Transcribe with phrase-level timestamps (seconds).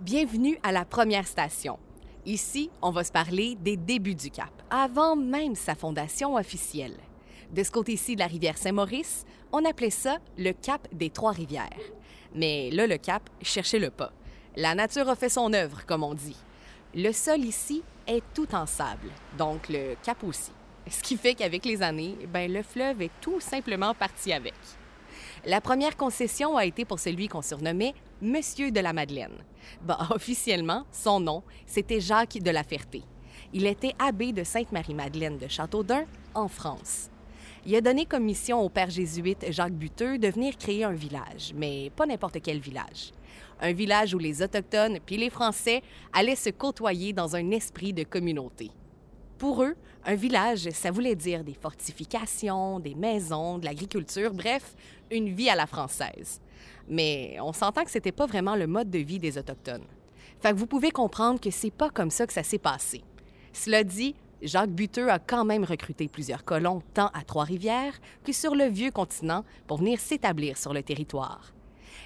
[0.00, 1.78] Bienvenue à la première station.
[2.26, 6.98] Ici, on va se parler des débuts du Cap, avant même sa fondation officielle.
[7.50, 11.80] De ce côté-ci de la rivière Saint-Maurice, on appelait ça le Cap des Trois-Rivières.
[12.34, 14.12] Mais là, le Cap, cherchez-le pas.
[14.54, 16.36] La nature a fait son œuvre, comme on dit.
[16.94, 19.08] Le sol ici est tout en sable,
[19.38, 20.52] donc le Cap aussi.
[20.90, 24.54] Ce qui fait qu'avec les années, ben, le fleuve est tout simplement parti avec.
[25.46, 29.44] La première concession a été pour celui qu'on surnommait Monsieur de la Madeleine.
[29.82, 33.02] Bah, officiellement, son nom, c'était Jacques de la Ferté.
[33.52, 37.10] Il était abbé de Sainte-Marie-Madeleine de Châteaudun, en France.
[37.66, 41.52] Il a donné comme mission au père jésuite Jacques Buteux de venir créer un village,
[41.54, 43.12] mais pas n'importe quel village.
[43.60, 48.04] Un village où les Autochtones puis les Français allaient se côtoyer dans un esprit de
[48.04, 48.70] communauté.
[49.38, 49.76] Pour eux,
[50.06, 54.74] un village, ça voulait dire des fortifications, des maisons, de l'agriculture, bref,
[55.10, 56.40] une vie à la française.
[56.88, 59.84] Mais on s'entend que c'était pas vraiment le mode de vie des Autochtones.
[60.40, 63.02] Fait vous pouvez comprendre que c'est pas comme ça que ça s'est passé.
[63.52, 68.54] Cela dit, Jacques Buteux a quand même recruté plusieurs colons tant à Trois-Rivières que sur
[68.54, 71.52] le vieux continent pour venir s'établir sur le territoire.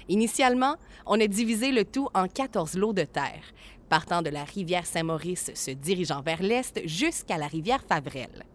[0.09, 3.43] Initialement, on a divisé le tout en 14 lots de terre,
[3.91, 8.45] partant de la rivière Saint-Maurice se dirigeant vers l'est jusqu'à la rivière Favrelle.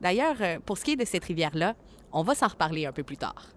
[0.00, 1.76] D'ailleurs, euh, pour ce qui est de cette rivière-là,
[2.10, 3.50] on va s'en reparler un peu plus tard.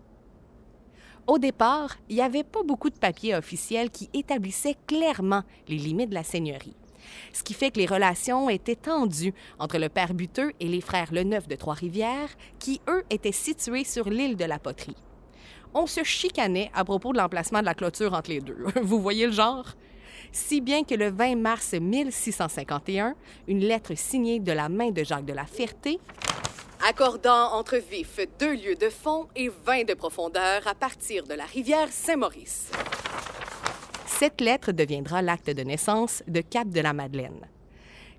[1.26, 6.12] Au départ, il n'y avait pas beaucoup de papiers officiels qui établissaient clairement les limites
[6.12, 6.76] de la seigneurie.
[7.34, 11.12] Ce qui fait que les relations étaient tendues entre le père Buteux et les frères
[11.12, 12.30] Leneuf de Trois-Rivières,
[12.60, 14.96] qui, eux, étaient situés sur l'île de la Poterie.
[15.74, 18.66] On se chicanait à propos de l'emplacement de la clôture entre les deux.
[18.84, 19.76] Vous voyez le genre?
[20.32, 23.16] Si bien que le 20 mars 1651,
[23.48, 26.00] une lettre signée de la main de Jacques de la Ferté
[26.88, 31.46] accordant entre vifs deux lieues de fond et 20 de profondeur à partir de la
[31.46, 32.72] rivière Saint-Maurice.
[34.06, 37.48] Cette lettre deviendra l'acte de naissance de Cap de la Madeleine.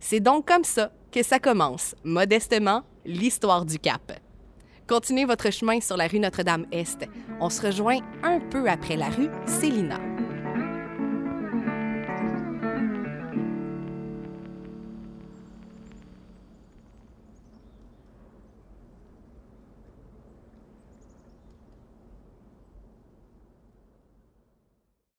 [0.00, 4.12] C'est donc comme ça que ça commence, modestement, l'histoire du Cap.
[4.86, 7.06] Continuez votre chemin sur la rue Notre-Dame-Est.
[7.40, 9.98] On se rejoint un peu après la rue Célina.